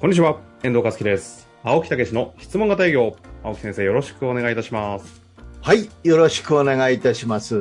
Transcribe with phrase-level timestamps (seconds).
[0.00, 1.48] こんにちは、遠藤和樹です。
[1.64, 3.16] 青木武の質問型営業。
[3.42, 5.20] 青木先生、よろしくお願いいたします。
[5.60, 7.56] はい、よろしくお願いいたします。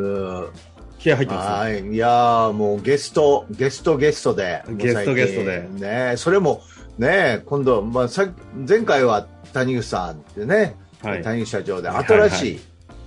[1.00, 1.50] 気合入ってます？
[1.50, 4.63] はい、いやーもうゲスト、ゲストゲストで。
[4.70, 6.61] ゲストゲストでね、それも、
[7.00, 8.27] ね、今度、まあ、さ
[8.69, 9.23] 前回は
[9.54, 12.61] 谷口さんってね、はい谷口社長で、はい新しい、はい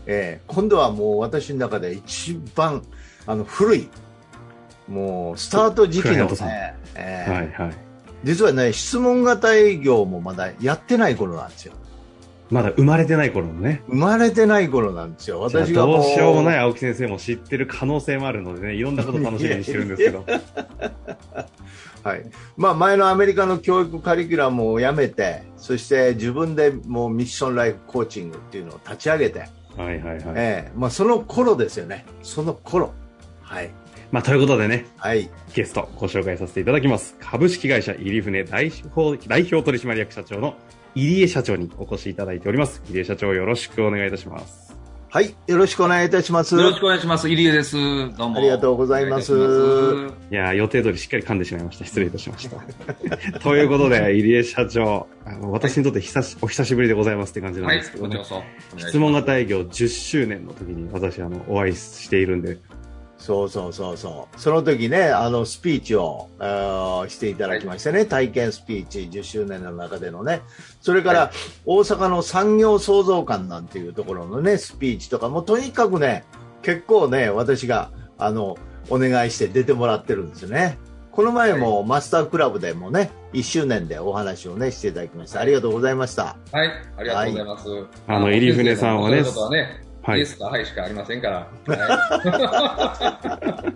[0.07, 2.83] えー今度はもう私の中で一番、
[3.29, 3.89] あの、古い、
[4.89, 7.90] もう、スタート時期のね、えーはいはい。
[8.25, 11.73] 実はね、質問型営業もまだやってない頃なんですよ。
[12.51, 13.83] まだ生まれてない頃のね。
[13.87, 15.41] 生まれてない頃なんですよ。
[15.41, 16.59] 私がどうしようもないい。
[16.59, 20.25] 青木先生も知ってる可能性もあるのでね、いろんなこと楽しみにしてるんですけど。
[22.03, 22.25] はい。
[22.57, 29.41] まあ、前のアメリカの教育カリキュラムをやめて、そして自分でもうミッションライフコーチングっていうのを立ち上げて、
[29.77, 30.23] はいはいはい。
[30.35, 32.05] ええまあ、その頃ですよね。
[32.23, 32.93] その頃。
[33.43, 33.71] はい。
[34.13, 35.31] まあ、ということでね、はい。
[35.55, 37.17] ゲストご紹介させていただきます。
[37.21, 40.57] 株式会社入船代表代表取締役社長の
[40.97, 42.83] 入江社長にお越しいただいております。
[42.89, 44.77] 入江社長よろしくお願いいたします。
[45.13, 45.37] はい。
[45.47, 46.57] よろしくお願いいたします。
[46.57, 47.29] よろしくお願いします。
[47.29, 47.77] 入江です。
[47.77, 48.39] どうも。
[48.39, 51.85] ありがとうございますいいたしいやー予定通りしっかり噛んでしまいました。
[51.85, 52.59] 失礼いたしました。
[53.39, 58.19] ということで、入江社長、あの私にとって久しお久しぶりでございますって感じなんはいですけ、どね。
[58.19, 58.77] こちらこそ。
[58.77, 62.59] お願い質問型営業10周年の時に私あのお会いしているんで、
[63.21, 64.41] そうそうそうそう。
[64.41, 70.41] その時ね、あの、スピーチを、あーしていただきましてね、体験スピーチ10周年の中でのね。
[70.81, 71.31] それから、
[71.67, 76.25] 大阪の産業創造館なんていうところのね、スピーチとか、もうとにかくね、
[76.63, 78.57] 結構ね、私が、あの、
[78.89, 80.79] お願いして出てもらってるんですよね。
[81.13, 85.41] この前もマスタークラブでもね、1周年でお話をね、していただきました。
[85.41, 86.37] ありがとうございました。
[86.53, 87.67] はい、ありがとうございます。
[88.07, 89.23] あの入船さんはね、
[90.03, 90.27] はいイエ。
[90.27, 91.49] スかはいしかありませんから。
[91.67, 93.73] は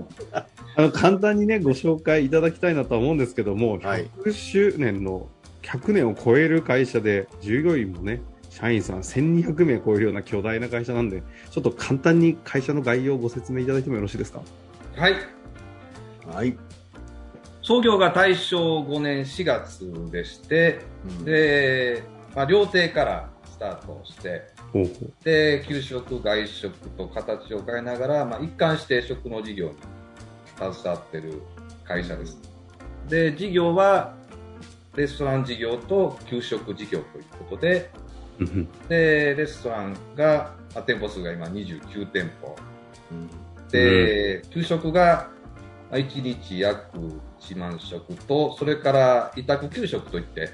[0.77, 5.29] あの簡単にねご紹介いただきたいなとは思うんですけども、はい100周年の
[5.63, 14.41] 100年を超える会社で従業員もね社員さん1200名超えるような巨大な会社なんでちょっと簡単に会社の概要をご説明いただいてもよろしいですか？
[14.97, 15.01] い。
[15.01, 15.15] はい。
[16.35, 16.57] はい。
[17.63, 20.81] 創業が大正5年4月でして、
[21.19, 22.03] うんで、
[22.35, 24.43] まあ、料亭からスタートして、
[25.23, 29.75] で、給食、外食と形を変えながら、まあ、一貫して食の事業に
[30.57, 31.43] 携わっている
[31.85, 32.39] 会社です。
[33.09, 34.15] で、事業は、
[34.97, 37.91] レストラン事業と給食事業ということで、
[38.89, 42.57] で、レストランが、まあ店舗数が今29店舗。
[43.13, 43.31] うん
[43.71, 45.31] で、給食が、
[45.91, 46.97] まあ1日約
[47.41, 50.51] 1万食と、それから委託給食といって、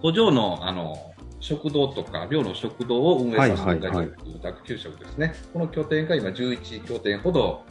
[0.00, 5.34] 工場の、あの、食堂とか、寮の食堂を運営させていただいている委託給食ですね。
[5.52, 7.62] この拠点が今11拠点ほど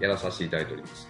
[0.00, 1.08] やらさせていただいております。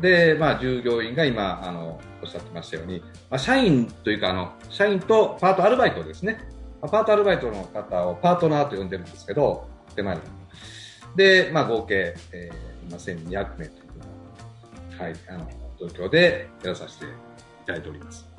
[0.00, 6.38] で、まあ、従業員が今、あの、おっしゃってましたように、まあ、社員というか、あの、社員とパートアルバイトですね。
[6.80, 10.20] まあパートアルバイトの方をパートナーと呼んでるんですけど、手前の。
[11.16, 17.08] で、まあ、合計、えー、今1200名というふうな、はい、あの、状況でやらさせてい
[17.66, 18.37] ただいております。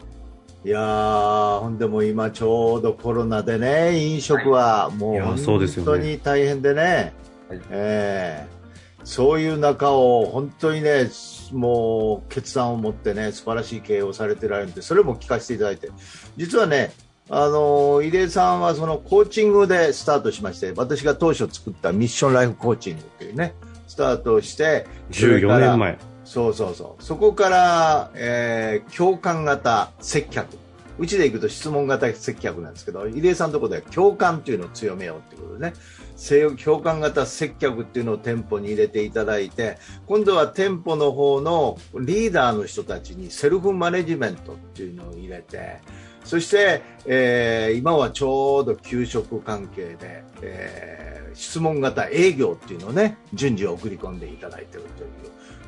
[0.65, 7.13] いやー、ほんでも今ちょうどコロナでね、飲食はもいうや本当に大変でね、
[7.47, 7.61] はい。
[7.69, 8.59] えー
[9.03, 11.09] そういう中を本当にね、
[11.51, 15.89] もう決断を持ってね、素晴らしい経営をされてられるんで、それも聞かせていただいて、
[16.37, 16.91] 実はね、
[17.29, 23.53] あの入江さんはそのコーチングでスタートしまして、私が当初作ったミッションライフコーチングっていうね、
[23.87, 25.97] スタートをして、それから14年前
[26.29, 27.03] そうそうそう。
[27.03, 30.57] そこから、えー共感型接客。
[30.99, 35.73] うちで行くと質問型接客なんですけど、入江さんのところでは共感っていうのを強めようっていうことでね、
[36.15, 45.79] せ共感型接客っていうのを店舗に入れていただいて、今度は店舗の方のリーダーの人たちにセルフマネジメントっていうのを入れて、
[46.25, 55.09] そして、えー今はちょうど給食関係で、えー質問型営業っていうのをね、順次送り込んでいただいているという、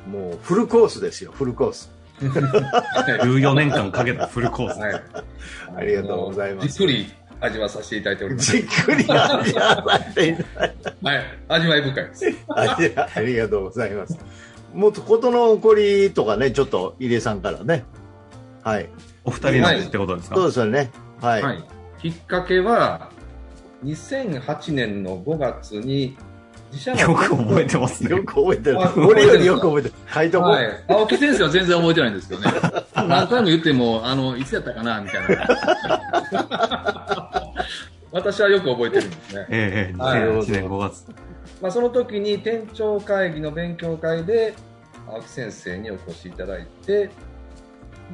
[0.08, 1.92] もうフルコースですよ、フルコース。
[2.22, 5.02] 14年間かけたフルコース、はい。
[5.76, 8.52] ありがとうございますじっくり味わさせていただいております。
[8.52, 11.26] じっくり味わわせていただいてはい。
[11.48, 12.26] 味わい深いです。
[12.50, 14.18] ありがとうございます。
[14.74, 17.84] もっと事の起こりとかね、ちょっと入江さんからね。
[18.64, 18.90] はい。
[19.24, 20.92] お二人なんでってことですか、そうですよね。
[21.20, 21.42] はい。
[21.42, 21.64] はい。
[22.00, 23.10] きっかけは、
[23.84, 26.18] 2008年の5月に、
[26.72, 28.94] 自社のよく覚えてますねよく覚えてるあ。
[28.96, 29.96] 俺よりよく覚えてる。
[30.14, 30.50] 書いとこう。
[30.50, 30.84] はい。
[30.88, 32.52] 青木先生は全然覚えてないんですけどね。
[32.96, 35.48] 何回も言っても、あの、いつやったかなみたいな。
[38.12, 39.46] 私はよく覚えてるんですね。
[39.50, 41.06] ええはい2008年5月
[41.62, 44.56] まあ、その時に店長会議の勉強会で、
[45.08, 47.10] 青木先生にお越しいただいて、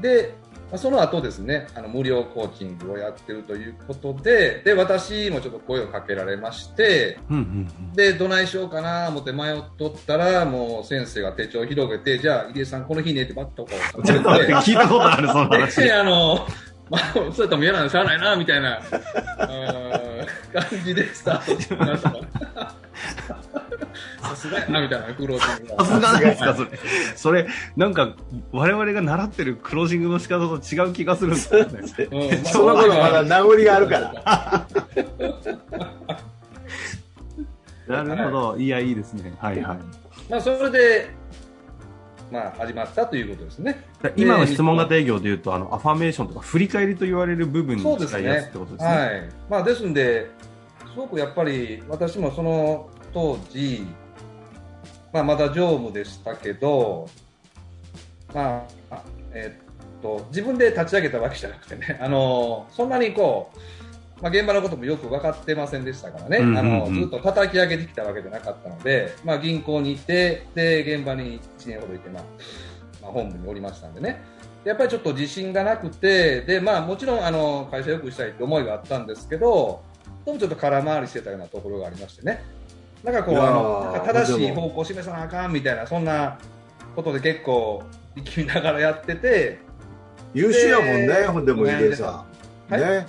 [0.01, 0.33] で、
[0.69, 15.81] まあ、その後ですね、あの無料コーチングをやってるということで、で、私もちょっと声をかけられまして、うんうんで、どないしようかな思って迷っとったら、もう先生が手帳を広げて、じゃあ、入江さんこの日ねってバッとこう、ちょっと待って、聞いたことある、その話。
[15.81, 16.45] で、あの、
[16.89, 18.81] まあ、それとも嫌なのしゃあないな、みたいな、
[20.53, 22.75] 感じでスタートしました。
[24.29, 26.69] さすがやな、みたいな、クロージングがさすがなんですか、それ。
[27.15, 28.13] それ、なんか、
[28.51, 31.69] 我々が習ってるクロージングの仕方と違う気がするんですよね。
[32.11, 34.67] うんまあその頃まだ名残があるから。
[38.03, 38.57] なるほど。
[38.57, 39.33] いや、いいですね。
[39.39, 39.77] はいはい。
[40.29, 41.09] まあ、それで、
[42.31, 43.81] まあ、始まったということですね。
[44.17, 48.71] 今の質問型営業でいうと、あの、アファメーションとか振り返りと言われる部分にそうです近いやつっねてこと。
[48.73, 48.89] ですね。
[48.89, 49.29] はい。
[49.49, 50.29] まあ、ですんで、
[50.93, 53.85] すごくやっぱり、私もその当時、
[55.13, 57.07] まあ、まだ常務でしたけど、
[58.33, 72.23] まあ、えっと、自分で立ち上げたわけじゃなくてね、 あの、そんなにこう、まあ、現場のこともよく分かってませんでしたからね、うんうんうんあのずっと叩き上げてきたわけじゃなかったので、まあ、銀行に行って、で、現場に1年ほどいて、まあ、
[73.01, 74.21] まあ、本部におりましたんでね。
[74.67, 79.81] やっぱりちょっと自信がなくて、で、まあもちろんあの会社良くしたいって思いがあったんですけど、
[80.25, 82.43] どうもちょっと空回りしてたようなところがありましてね。
[83.03, 86.37] なんかこう、あの、なんか正しい方向を示さなあかんみたいな、そんな
[86.95, 87.83] ことで結構
[88.15, 89.59] 力みながらやってて、
[90.33, 92.25] 優秀やもんね、ほんでもね入江さ
[92.69, 92.73] ん。
[92.73, 92.81] はい。
[92.81, 93.07] ね。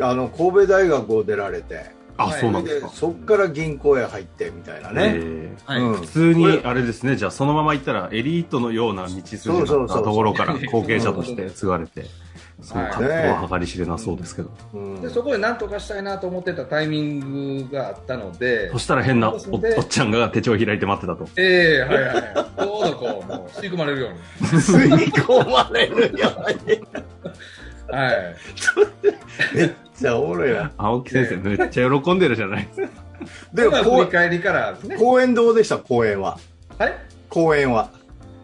[0.00, 2.40] あの、神戸大学を出られて、あ、はい。
[2.40, 2.88] そうなんですか。
[2.88, 5.12] そっから銀行へ入ってみたいなね。
[5.14, 5.72] えー。
[5.72, 5.80] はい。
[5.80, 5.94] うん。
[5.94, 12.06] 普通に、あれですね、じゃあそのまま行ったらエリートのような道筋だったところから後継者として継がれて、
[12.60, 13.10] そうはい格好
[13.44, 14.50] は計り知れなそうですけど。
[14.74, 19.40] うんでそこで何とかしたいなと思ってたタイミングがあったのでそ、したら変なおっ
[19.88, 21.28] ちゃんが手帳を開いて待ってたと。
[21.36, 22.22] ええはいはいはい。
[22.34, 24.18] ちょうどこう、 もう吸い込まれるように。
[24.60, 26.80] 吸い込まれるように。
[27.90, 28.36] はい。
[29.54, 30.72] めっちゃおもろいな。
[30.76, 32.88] 青木先生めっちゃ喜んでるじゃないですか。
[33.54, 34.96] で、まあ振こり返りからですね。
[34.96, 35.78] 公演どうでした？
[35.78, 36.38] 公演は。
[36.76, 36.94] はい。
[37.28, 37.90] 公演は。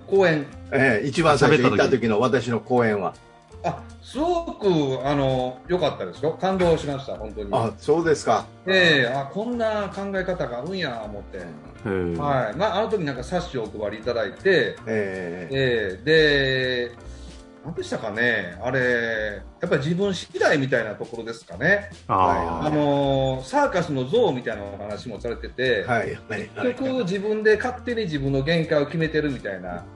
[0.07, 0.47] 公演。
[0.73, 3.15] ええ一番最初行った時の私の公演は。
[3.65, 6.37] あ、すごく、あの、良かったですよ。
[6.41, 7.49] 感動しました、本当に。
[7.53, 8.47] あ、そうですか。
[8.67, 11.39] ええあ、こんな考え方があるんや、思って。
[12.19, 12.57] はい。
[12.57, 17.15] まあ、あの時なんか冊子をお配りいただいて、ええええで、
[17.65, 21.89] 何でしたかね、あれ、やっぱり自分次第みたいなところですかね。
[22.09, 26.15] ああの、サーカスの像みたいなお話もされてて、はい。
[26.29, 26.51] はい。
[26.75, 29.87] 結局自分で勝手に自分の限界を決めてるみたいな、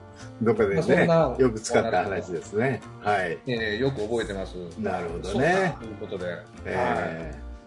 [0.41, 2.81] どこでまあよく使った話ですね。
[3.01, 3.37] はい。
[3.47, 4.55] えーよく覚えてます。
[4.79, 5.79] なるほどねか。
[5.79, 6.25] ということで、
[6.65, 6.73] え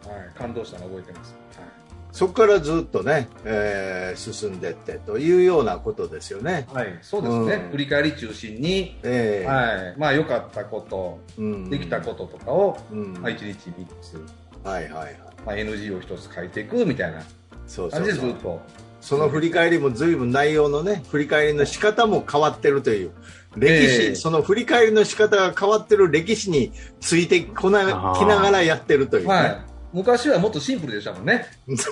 [0.05, 1.35] えはいはい、感動したの覚えてます。
[1.57, 1.69] はい
[2.13, 6.69] そこからずっとね、えー進んでってというようなことですよね。
[6.71, 14.23] はい、そうですね、うん振り返り中心に、ええはい、まあ良かったこと、うんできたこととかを、うんまあ、1日3つ、
[14.63, 15.17] はいはいはい。
[15.47, 17.23] まあ、NG を1つ書いていくみたいな
[17.67, 18.05] そうそ感。
[18.07, 18.61] じでずっと。
[19.03, 23.11] その振り返りも随分内容のね、振り返りの仕方も変わってるという。
[23.57, 29.35] 歴史、ええその振り返りの仕方が変わってる歴史についてこなきながらやってるという、ね。
[29.35, 31.47] はい、昔はもっとシンプルでしたもんね。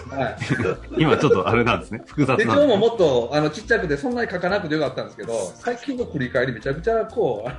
[0.09, 2.03] はい、今ちょっとあれなんですね。
[2.07, 2.67] 複雑手なんですね。
[2.69, 7.51] 帳ももっとあのちっちゃくてそんなに書かなくてよかったんですけど、 最近の振り返りめちゃくちゃこ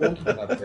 [0.00, 0.56] う、大きくなって、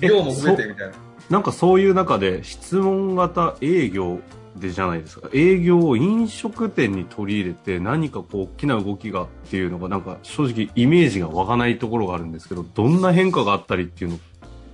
[0.00, 0.94] え量も増えてみたいな。
[1.28, 4.18] なんかそういう中で質問型営業
[4.60, 5.28] でじゃないですか。
[5.32, 14.18] 営業を飲食店に取り入れて何かこう大きな動きがっていうのがなんか正直イメージが湧かないところがあるんですけど、どんな変化があったりっていうのっ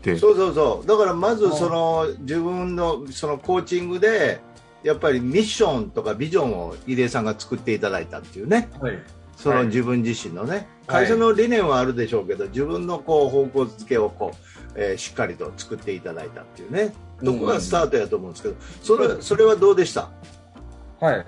[0.02, 0.18] て？
[0.18, 0.86] そうそうそう。
[0.86, 4.40] だからまずその自分のそのコーチングで、
[4.82, 8.68] やっぱりミッションとかビジョンを入江さんが作っていただいたっていうね。
[8.80, 8.98] はい
[9.36, 14.36] その自分自身のね、会社の理念はあるでしょうけど、自分のこう方向づけをこう、
[14.76, 16.92] えーしっかりと作っていただいたっていうね、
[17.24, 20.08] とこがスタートやと思うんですけど、それそれはどうでした？
[21.00, 21.26] はい。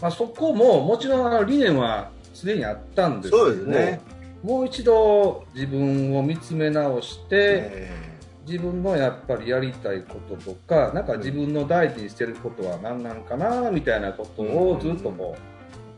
[0.00, 4.00] まあ、そこももちろんあの理念はすでにあったんですけどそうですね。
[4.42, 8.02] もう一度自分を見つめ直して、え。
[8.44, 15.40] 自分のやっぱりやりたいこととかなんか自分の大事にしてることは何なんかなみたいなことをずっとこう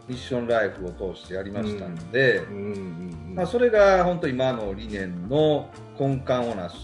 [0.09, 2.43] ミッションライフを通してやりましたんで、
[3.35, 6.77] まあ、それが本当今の理念の根幹をなす。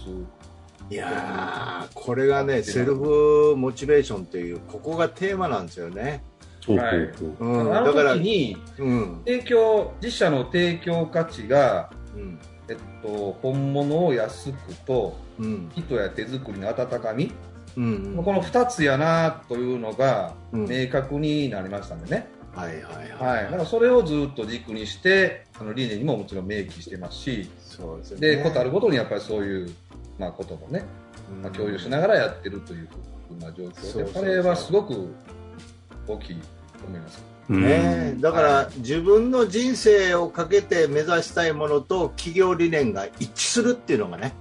[0.89, 6.23] いやーこれがね、セルフモチベーションという、ここがテーマなんですよね。
[6.67, 7.47] はいうほう。
[7.47, 17.31] うん、あのだから、時にうん、提供自社の提供価値が、うん、えっと、本物を安くとうん、人や手作りの温かみ、
[17.75, 20.67] うん、この2つやなというのがうん。
[20.67, 22.83] 明確になりましたんでね、はいはい
[23.17, 28.35] はい、だからそれをずっと軸にしてあの理念にももちろん明記してますしそうですね。
[28.35, 29.73] でことあるごとにやっぱりそういう、
[30.19, 30.83] まあ、こともね、
[31.41, 32.89] まあ、共有しながらやってるという
[33.29, 34.05] ふうな状況。
[34.05, 35.13] でこれはすごく
[36.07, 37.23] 大きいと思います。
[37.49, 37.61] うん。
[37.63, 44.33] ね、だから、は自分の人生をかけて目指したいものと企業理念が一致するっていうのがね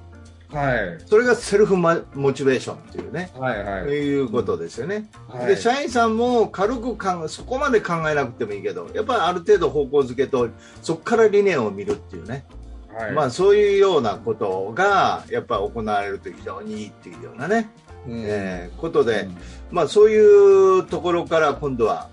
[0.52, 0.99] はい。
[1.07, 3.85] それがセルフマモチベーションっていうね、はいはい。
[3.85, 5.47] いうことですよね、はい。
[5.47, 10.49] で社員さんも軽く考えそこまで考えなくてもいいけどやっぱりある程度方向づけと
[10.83, 12.45] そこから理念を見るっていうね、
[12.92, 13.12] はい。
[13.12, 17.71] まあ、そういうようなことがやっぱり行われると非常にいいっていうようなね、
[18.07, 19.28] うんえーことで、
[19.71, 22.09] まあ、そういうところから今度は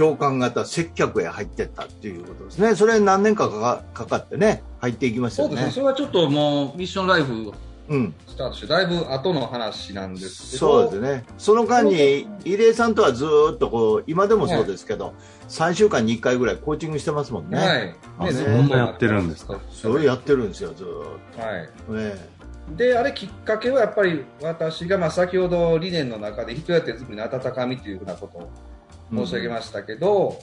[0.00, 5.56] 共感型接客へ入っていったっていうことですね、それ何年かかかかかってね、入っていきましたよね。
[5.56, 5.72] そうですね。
[5.74, 7.52] それはちょっともうミッションライフ
[7.90, 10.84] うん、スタートしてだいぶ後の話なんですけど。
[10.84, 15.12] そうですね、その間に入江さんとはずーっとこう今でもそうですけど、
[15.48, 17.86] 3週間に1回ぐらいコーチングしてますもんね、はい。
[17.86, 19.60] ねあそんなやってるんですか？
[19.70, 21.68] それやってるんですよ、ずーっはい。
[21.86, 21.92] と。
[21.92, 22.14] ね。
[22.76, 28.50] であれきっかけはやっぱり私がまあ先ほど理念の中で人や手作りの温かみというふうなことを
[29.12, 30.38] 申し上げましたけど、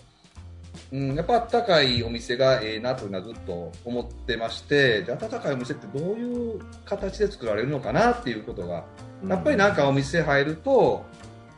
[0.91, 8.85] うんやっぱあったかいお店がええなというのはずっと思ってましてじゃあ温かいお店ってどういう形で作られるのかなっていうことが
[9.27, 11.03] やっぱりなんかお店入ると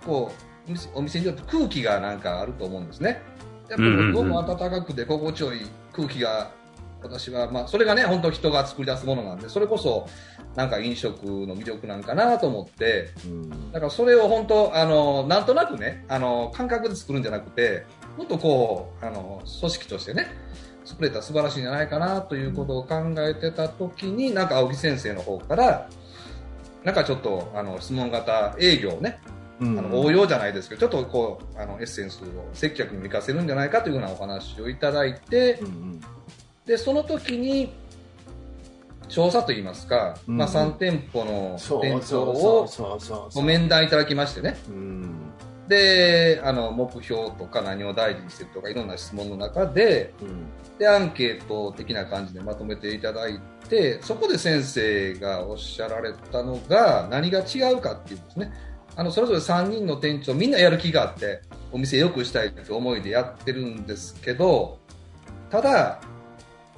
[0.06, 0.32] こ
[0.68, 3.22] うお店によって空気がなんかあると思うんですね。
[3.70, 5.62] やっぱりどうも温かくて心地よい
[5.92, 6.52] 空気が
[7.02, 10.08] 私はまあそれがね本当人が作り出すものなんでそれこそ
[10.56, 13.72] なんか飲食の魅力なんかなと思ってうん。
[13.72, 17.86] だからそれを本当あのなんとなくねあの感覚で作るんじゃなくて
[18.18, 20.28] もっとこうあの組織としてね
[20.84, 25.90] 作れたら素晴らしいんじゃないかなということを考えてた時になんか青木先生の方から
[26.84, 29.22] なんかちょっとあの質問型営業をね
[29.62, 29.80] うん。
[29.80, 36.02] あの応用じゃないですけどちょっとこうあのエッセンスを接客にも活かせるんじゃないかというようなお話をいただいてうんうん
[36.70, 37.74] でその時に
[39.08, 40.38] 調査といいますか、うん。
[40.38, 42.70] まあ、3店舗の店長を
[43.34, 44.56] ご面談いただきましてね。
[44.70, 45.16] うん。
[45.68, 50.78] であの目標とか何を大事にしてるとかいろんな質問の中でうん。
[50.78, 58.54] でアンケート的な感じでまとめていただいてそこで先生がおっしゃられたのが何が違うかっていうんですね。
[58.96, 64.78] あのそれぞれ3人の店長みんなやる気があってお店良くしたいという思いでやってるんですけど
[65.50, 66.00] ただ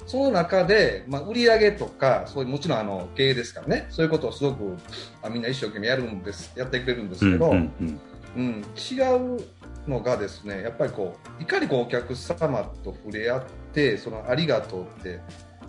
[0.06, 3.86] その中で、まあ、売り上げとかそういうもちろんあの経営ですからね。
[3.90, 4.76] そういうことをすごく
[5.22, 8.00] あみんな一生懸命やるんですやってくれるんですけど、うんうん
[8.36, 9.00] うん、違
[9.36, 9.44] う
[9.86, 15.20] のがですねやっぱりこういかにこうお客様と触れ合ってそのありがとうって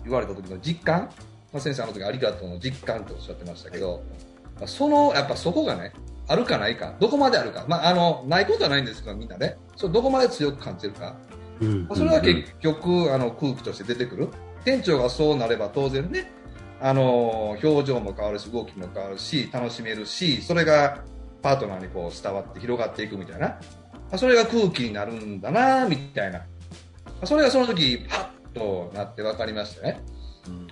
[0.04, 1.08] 言われた時の実感、
[1.52, 4.02] まあ、先生あの時ありがとうの実感とおっしゃってましたけど、
[4.56, 5.92] まあそのやっぱそこがね
[6.26, 9.56] あるかないかどこまであるか、まあ、あのないことはないんですけどみんなね。
[9.76, 11.16] それどこまで強く感じるか、
[11.94, 14.28] それは結局あの空気として出てくる。
[14.64, 16.32] 店長がそうなれば当然ね
[16.80, 21.04] あの表情も変わるし動きも変わるし楽しめるしそれが
[21.42, 23.48] パートナーにこう伝わって広がっていくみたいな。
[23.48, 23.58] ま
[24.12, 26.38] あそれが空気になるんだなみたいな。
[26.38, 26.44] ま
[27.22, 30.00] あそれがその時パッとなって分かりましたね。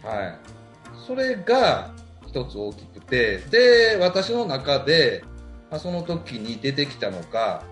[0.03, 0.39] はい、
[1.07, 1.93] それが
[2.27, 5.25] 一つ大きくてで私の中で、
[5.71, 7.63] まあ、その時に出てきたのが、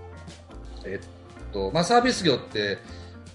[0.85, 2.79] えっとまあ、サービス業って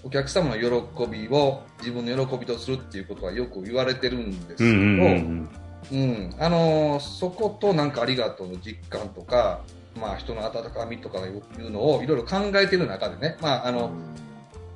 [0.06, 4.70] お客様の喜びを自分の喜びとするっていうことはよく言われてるんですけど、
[5.92, 9.62] うん、あのそことなんかありがとうの実感とか、
[10.00, 13.90] まあ、人の温かみとかいうのをいろいろ考えてる中でね、まあ、あの、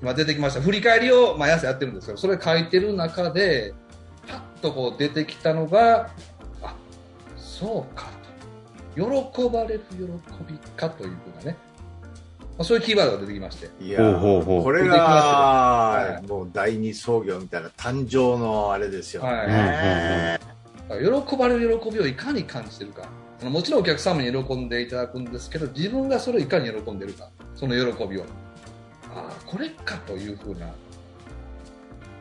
[0.02, 0.60] 今出てきました。
[0.62, 3.72] 振り返りを毎朝やってるんですけどそれ書いてる中で
[4.26, 6.10] パッとこう出てきたのが
[6.60, 6.74] あ
[7.36, 8.20] そうかと。
[8.96, 11.56] 喜ばれる喜びかというふうなね、
[12.60, 13.70] あ、そういうキーワードが出てきまして。
[13.82, 14.62] いやほうほうほう。
[14.64, 16.28] これがよ。
[16.28, 19.22] もう第二創業みたいな誕生のあれですよ。
[19.22, 20.38] ね。
[20.88, 23.08] 喜ばれる喜びをいかに感じてるか。
[23.42, 27.30] もちろんお客様に喜んでいただくんですけど自分がそれをいかに喜んでるか。
[27.54, 28.24] その喜びを。
[29.14, 30.66] ああこれかというふうな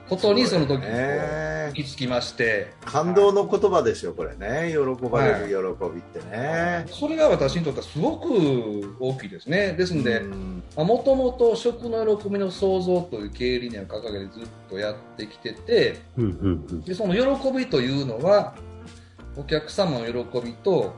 [0.10, 2.74] ことにその時にこうね行きまして。
[2.86, 4.72] 感動の言葉ですよ、これね。
[4.72, 6.86] 喜ばれる喜びってね。
[6.90, 9.74] それが私にとってはすごく大きいですね。
[9.74, 10.64] ですんでうん。
[10.76, 16.82] もともと食の喜びの創造という経営理念を掲げてずっとやってきててうんうん。
[16.82, 18.56] でその喜びというのは
[19.36, 20.94] お客様の喜びと、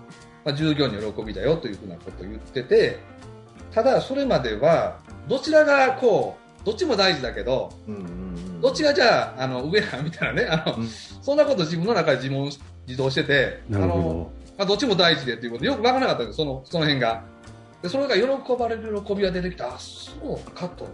[0.46, 3.00] まあ、従業員の喜びだよというふうなことを言ってて
[3.72, 10.88] ただそれまではどちらがこうどっちも大事だけどうんうんうんどっちがじゃああの上やみたいなねあの、うん。
[10.88, 12.51] そんなこと自分の中で自問
[12.88, 17.24] 自答しててあのまあ、どっちも大事でっていうことよく分からなかったんですそのその辺が。
[17.82, 20.12] でそれが喜ばれる喜びが出てきたあそ
[20.46, 20.88] うかと。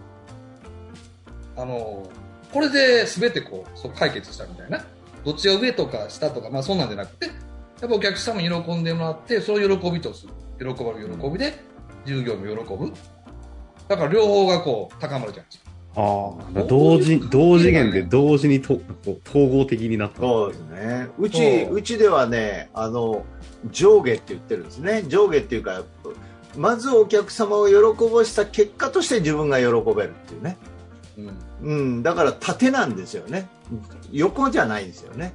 [1.58, 2.10] あの
[2.54, 4.86] これで全てこうそう解決したみたいな。
[5.26, 7.32] どっちが上とか下とか、まあ、そんなんじゃなくてや
[7.88, 10.34] っぱお客様に喜んでもらってそれを喜びとする。
[10.60, 11.54] 喜ばれる喜びで
[12.06, 12.94] 従業員も喜ぶ。
[13.90, 15.67] だから両方がこう高まるじゃないですか
[15.98, 18.80] ああ、同時、同次元で同時にと
[19.28, 20.22] 統合的になった。
[20.22, 21.10] そうですね。
[21.18, 23.26] うち、うちではね、あの、
[23.72, 25.04] 上下って言ってるんですね。
[25.08, 25.84] 上下っていうか、
[26.56, 27.76] まずお客様を喜
[28.14, 30.58] ばした結果として自分が喜べるっていうね。
[31.18, 33.48] うんうん、だから縦なんですよね。
[34.12, 35.34] 横じゃないんですよね。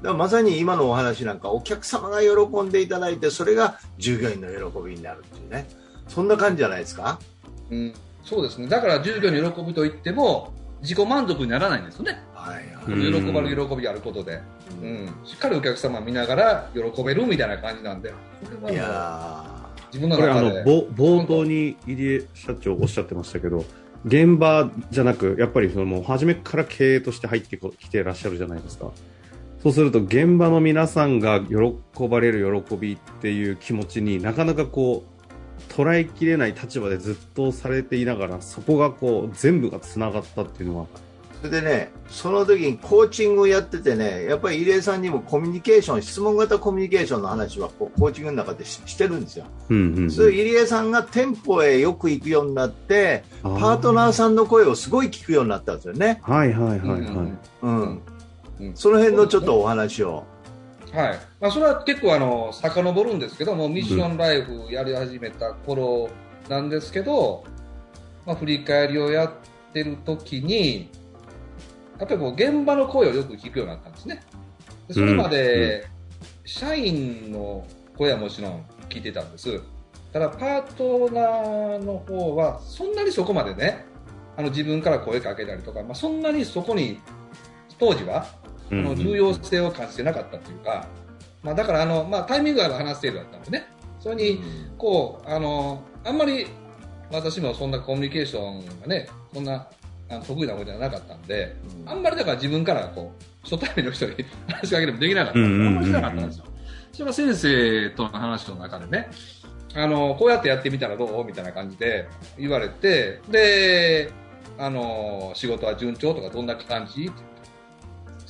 [0.00, 5.66] だからまさに今のお話なんかお客様が喜んでいただいてそれが従業員の喜びになるっていうね
[6.06, 7.18] そんな感じじゃないですか？
[7.70, 7.94] うん、
[8.24, 8.66] そうですね。
[8.66, 14.32] だから従業員の喜びといっても自己満足にならないんですよね、はい喜ばれる喜びがあることで、
[14.82, 18.10] い、うん、しっかりお客様見ながら喜べるみたいな感じなんで。
[18.10, 23.64] これいは自分のこれあの中でぼ冒頭に入江社長おっしゃってましたけど
[24.04, 28.90] 現場じゃなくやっぱりそのもう初めから経営として入ってこきてらっしゃるじゃないですか。
[29.62, 35.13] そうすると現場の皆さんが喜ばれる喜びっていう気持ちになかなかこう
[35.74, 40.86] 捉えきれない立場でずっとされていながらそこがこう全部がつながったっていうのは。
[41.42, 50.10] それでねその時にコーチングをやっててねやっぱり入江さんにもコミュニケーション質問型コミュニケーションの話はこうコーチングの中でししてるんですよ、うんうんうん。
[50.10, 57.38] それ入江さんが店舗へよく行くようになってパートナーさんの声をすごい聞くようになったんですよね、はいはいはいはい、うん。
[57.62, 58.02] うん。
[58.60, 58.74] うん。
[58.74, 60.24] その辺のちょっとお話を、
[60.94, 61.18] はい。
[61.40, 66.08] まあ、それは結構あの遡るんですけどもミッションライフやり始めた頃
[66.48, 67.44] なんですけど、
[68.24, 69.32] まあ、振り返りをやっ
[69.72, 70.88] てる時に
[71.98, 74.22] やっぱりこう現場の声をよく聞くようになったんですね。
[74.86, 75.88] でそれまで
[76.44, 79.60] 社員の声はもちろん聞いてたんです。
[80.12, 83.84] ただパートナーの方はそんなにそこまでね
[84.36, 87.00] あの自分から声かけたりとか、まあ、そんなにそこに
[87.80, 88.26] 当時は
[88.70, 90.86] あの重要性を感じてなかったというか、
[91.42, 93.66] まあ、だからあの、まあ、タイミングがある話程度だったんでね、
[94.00, 94.40] それに
[94.78, 96.46] こうあのあんまり
[97.10, 99.68] 私もそんなコミュニケーションがね、そんな
[100.26, 104.14] 得意なことじゃなかったんで、あんまりだから自分からこう初対面の人に
[104.48, 105.38] 話しかけてもできなかった。
[105.38, 106.44] あんまりしなかったんですよ。
[106.92, 109.08] それは先生との話の中でね、
[109.74, 111.24] あのこうやってやってみたらどう？
[111.24, 114.10] みたいな感じで言われて、で、
[114.58, 117.10] あの仕事は順調とかどんな感じ？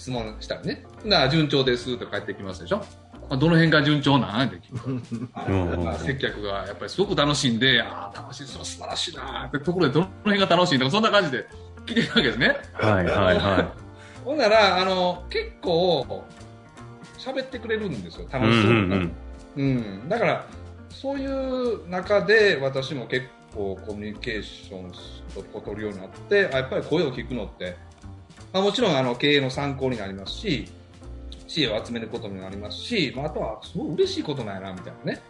[0.05, 2.85] 質問したらね、な順調ですって帰ってきますでしょ。
[3.31, 11.47] あどの辺が順調なんって聞接客がやっぱりすごく楽しいんで、ああ、楽しい、素晴らしいなってところでどの辺が楽しいとか、そんな感じで
[11.87, 12.57] 聞いてるわけですね。
[12.75, 13.75] はいはいは
[14.27, 16.23] ほんなら、あの、結構、
[17.17, 18.33] 喋ってくれるんですよ、い。
[18.33, 18.79] 楽しそうに。
[18.79, 19.13] うんうん
[19.57, 20.47] うん、だから、
[20.91, 24.93] そういう中で私も結構コミュニケーション
[25.55, 27.77] を取るようになって、あやっぱり声を聞くのって、
[28.55, 30.71] まあ、もちろんあの経営の参考になりますし、
[31.49, 35.21] 知恵を集めることになりますし、まあ、あとはすごい嬉しいことなんやな、みたいなね。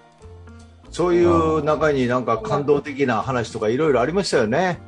[0.91, 4.79] そういう中になんか感動的な話とかいろいろありましたよね。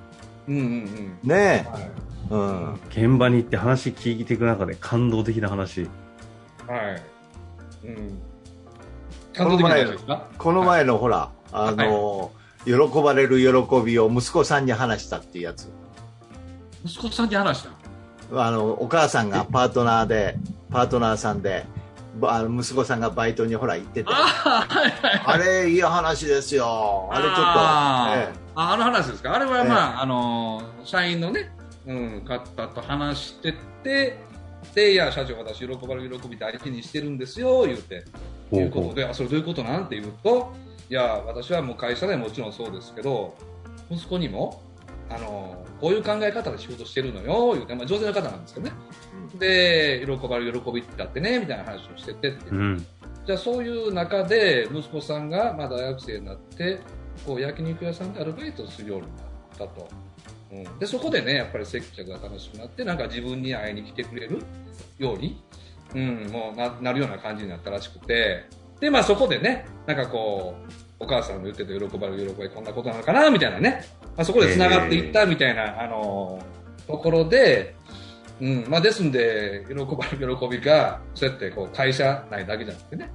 [0.47, 1.19] うんうんうん。
[1.23, 1.91] ねはいえ。
[2.31, 2.75] うん。
[2.91, 5.89] 現場に行って話聞いていく中で感動的な話。
[6.67, 6.99] は
[7.83, 7.87] い。
[7.87, 8.19] うん。
[9.33, 10.27] 感動的な話ですか？
[10.37, 12.33] この前のほら、あの、
[12.67, 15.71] 喜ばれる喜びを息子さんに話したっていうやつ。
[16.85, 17.71] 息子さんに話した？
[18.33, 20.37] あの、お母さんがパートナーで、
[20.71, 21.65] パートナーさんで、
[22.21, 27.09] ばあの息子さんがバイトにほら行ってて、あれいい話ですよ。
[27.13, 28.21] あれちょっと、あー。
[28.21, 28.39] ええ。
[28.55, 29.35] ああの話ですか？
[29.35, 31.53] あれはまあ、あのー社員のね、
[31.87, 34.17] うん、方と話してて、
[34.75, 38.05] で、いや、社長、私、喜ばれる喜び大事にしてるんですよ、言うて、
[38.53, 39.89] いうことで、あ、それどういうことなん？
[39.89, 40.53] て言うと、
[40.89, 43.35] いや、私はもう会社でもちろんそうですけど、
[43.91, 44.63] 息子にも、
[45.11, 48.73] あのーこういう考え方で仕事してるのよ、言うて、まあ、上手な方なんですけどね。
[49.39, 52.31] で、喜ばれる喜びだってね、みたいな話をしてて。
[52.31, 52.87] ってうん。
[53.27, 56.79] じゃあそういう中で息子さんがまあ大学生になって
[57.27, 59.17] こう焼肉屋さんでアルバイトをするようになっ
[59.59, 59.89] たと、
[60.53, 64.45] うん、でそこでねやっぱり接客が楽しくなってなんか自分に会いに来てくれる
[64.99, 65.43] ように、
[65.93, 68.45] うん、もうななるような感じになったらしくて。
[68.79, 76.39] でまあそこでねなんかこうお母さんの言ってた喜ばれる喜びこんなことなのかなみたいなね、まあ、そこで繋がっていったみたいな、あの
[76.87, 77.75] ところで、
[78.41, 83.11] うんまあ、ですんで、喜ばれる 喜びが、そうやってこう会社内だけじゃなくてね、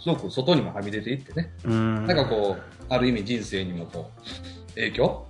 [0.00, 2.06] すごく外にもはみ出ていってね、うん。
[2.06, 5.26] なんかこう、ある意味人生にもこう、影響、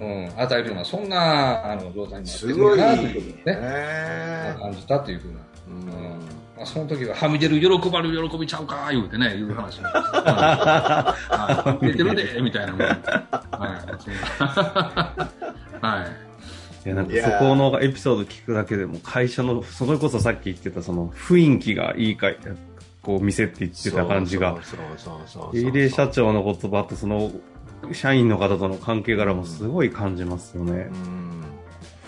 [0.00, 4.56] うん、与えるような、そんな、あの、状態になってるなということでね、ね。
[4.58, 9.88] 感じたというふうな、うんままあ、その時は、はみ出る喜ばれる喜びちゃうか、言うてね、いう話も。
[9.94, 11.16] は
[11.80, 12.80] い出てるで、みたいなもん。
[12.80, 12.90] はい。
[15.80, 16.86] はい。
[16.86, 22.32] いや、なんかそこのエピソード聞くだけでも、会社の、それこそさっき言ってた、その雰囲気がいいか、
[23.02, 24.58] こう、店って言ってた感じが、
[25.52, 27.30] 入江社長の言葉とその、
[27.92, 30.96] 社員の方との関係柄もすごい感じますよねう。
[30.96, 31.44] ん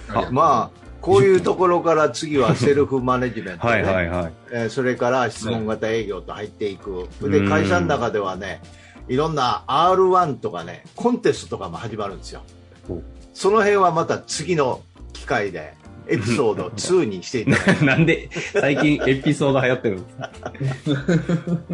[0.09, 3.73] あまあこういうところから次はセルフマネジメント、ね。
[3.73, 4.33] はいはいはい。
[4.53, 7.31] えーそれから質問型営業と入っていく、うん。
[7.31, 8.61] で会社の中ではね
[9.09, 12.43] いろんな R1 とかねコンテストとかも始まるんですよ。
[12.89, 13.01] お。
[13.33, 14.81] その辺はまた次の
[15.13, 15.75] 機会で
[16.11, 20.31] エピソード 2にしていただいて、 なんで、最近エピソード流行ってるんですか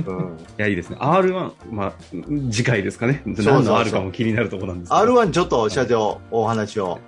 [0.07, 0.37] うん。
[0.37, 0.97] いや、いいですね。
[1.01, 1.93] R1、まあ、
[2.51, 3.23] 次回ですかね。
[3.25, 5.21] 何の R かも気になるところなんですけど。
[5.21, 6.99] R1 ちょっと社長お話を、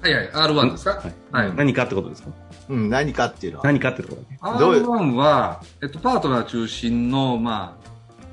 [0.00, 0.90] はいはい、R1 ですか？
[1.32, 1.56] はいはい。
[1.56, 2.30] 何かってことですか？
[2.68, 4.58] うん、何かっていうのは何かってところだけ。
[4.60, 7.88] どういう？R1 は、えっと、パートナー中心の、まあ、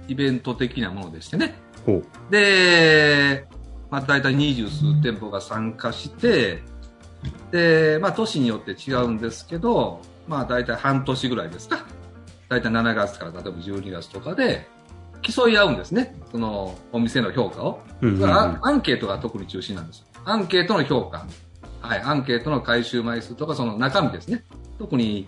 [0.08, 1.56] イベント的なものでしてね。
[1.86, 2.06] ほう。
[2.32, 3.48] で、
[3.90, 6.62] まあ、大体二十数店舗が参加して、
[7.52, 11.86] で、まあ、都市によって違うんですけど、まあ、大体半年ぐらいですか？
[12.50, 14.68] 大体7月から例えば12月とかで、
[15.24, 16.16] 競い合うんですね。
[16.32, 17.82] その、お店の評価を。
[18.02, 20.06] うんうんうんアアンケートが特に中心なんです。
[20.26, 21.26] アンケートの評価。
[21.86, 24.44] はい、アンケートの回収枚数とか、その中身ですね。
[24.80, 25.28] 特に、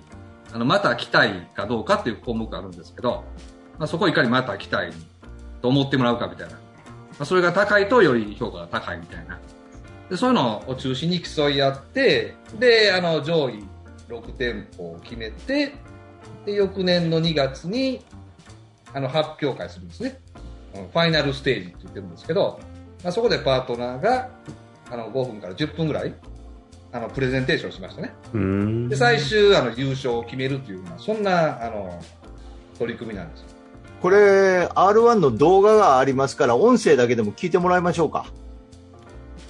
[0.53, 3.23] あの、また来たいかどうかっていう項目があるんですけど、
[3.77, 4.91] まあ、そこをいかにまた来たい
[5.61, 6.53] と思ってもらうかみたいな。
[6.53, 6.59] ま
[7.19, 9.39] あ、それが高いとより評価が高いみたいな。
[10.09, 13.63] で、そういうのを中心に競い合って、で、あの、上位
[14.09, 15.75] 6店舗を決めて、
[16.45, 18.01] で、翌年の2月に、
[18.93, 20.19] あの、発表会するんですね。
[20.73, 22.59] ファイナルステージって言ってるんですけど、
[23.03, 24.29] まあ、そこでパートナーが、
[24.89, 26.13] あの、5分から10分ぐらい、
[26.91, 28.13] あの、プレゼンテーションしましたね。
[28.89, 31.99] で、最終、あの、優勝を決めるというそんな、あの、
[32.79, 33.47] 取り組みなんですよ。
[34.01, 38.25] これ R1 の動画がありますから音声だけでも聞いてもらいましょうか。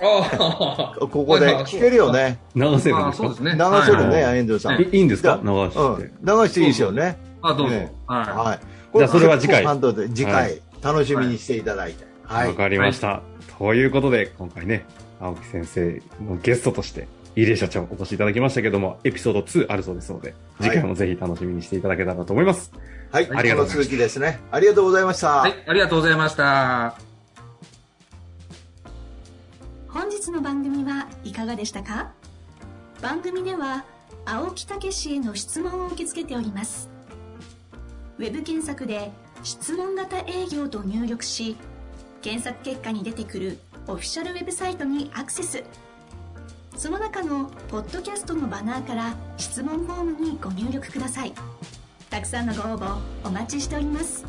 [0.01, 1.57] あ ここで。
[1.65, 2.39] 聞けるよね。
[2.55, 3.27] 流せるんですか？
[3.27, 4.39] 流せるね、はい。
[4.39, 5.39] 遠藤さん、いいいんですか？
[5.43, 6.11] 流うん、して。
[6.23, 7.17] 流していいですよね。
[7.41, 7.75] あ、どうぞ。
[7.75, 7.91] ね。
[8.07, 8.59] ははい。
[8.97, 9.65] じゃあそれは次回。
[10.13, 12.05] 次回、は楽しみにしていただいて。
[12.23, 13.21] はい、わかりました。
[13.57, 14.85] ということで、今回ね、
[15.19, 22.71] 青木先生のゲストとして、入江社長お越しいただきましたけども、エピソード2あるそうですので、次回もぜひ楽しみにしていただけたらと思います。
[23.11, 23.77] はい、ありがとうございました。
[23.77, 26.97] この続きですねありがとうございました、はい、ありがとうございました。
[29.87, 32.11] 本日の番組はいかがでしたか？
[33.03, 33.85] 番組では
[34.25, 36.89] 青木武氏への質問を受け付けております。
[38.17, 39.11] ウェブ検索で
[39.43, 41.55] 「質問型営業」と入力し
[42.23, 45.63] 検索結果に出てくるオフィシャルウェブサイトにアクセス
[46.77, 51.33] その中のポッドキャストのバナーから質問フォームにご入力ください。
[52.11, 54.23] たくさんのご応募お待ちしております。